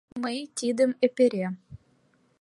[0.21, 1.47] Мый тидым эпере